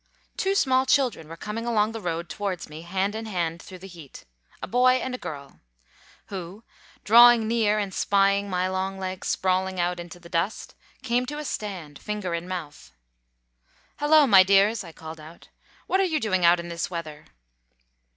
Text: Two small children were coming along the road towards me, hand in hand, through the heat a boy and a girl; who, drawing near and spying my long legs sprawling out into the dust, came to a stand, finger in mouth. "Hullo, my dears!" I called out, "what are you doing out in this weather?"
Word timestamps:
Two 0.35 0.55
small 0.55 0.87
children 0.87 1.27
were 1.29 1.37
coming 1.37 1.67
along 1.67 1.91
the 1.91 2.01
road 2.01 2.27
towards 2.27 2.67
me, 2.67 2.81
hand 2.81 3.13
in 3.13 3.27
hand, 3.27 3.61
through 3.61 3.77
the 3.77 3.87
heat 3.87 4.25
a 4.59 4.65
boy 4.67 4.93
and 4.93 5.13
a 5.13 5.17
girl; 5.19 5.59
who, 6.29 6.63
drawing 7.03 7.47
near 7.47 7.77
and 7.77 7.93
spying 7.93 8.49
my 8.49 8.67
long 8.67 8.97
legs 8.97 9.27
sprawling 9.27 9.79
out 9.79 9.99
into 9.99 10.19
the 10.19 10.27
dust, 10.27 10.73
came 11.03 11.27
to 11.27 11.37
a 11.37 11.45
stand, 11.45 11.99
finger 11.99 12.33
in 12.33 12.47
mouth. 12.47 12.91
"Hullo, 13.99 14.25
my 14.25 14.41
dears!" 14.41 14.83
I 14.83 14.91
called 14.91 15.19
out, 15.19 15.49
"what 15.85 15.99
are 15.99 16.03
you 16.03 16.19
doing 16.19 16.43
out 16.43 16.59
in 16.59 16.69
this 16.69 16.89
weather?" 16.89 17.25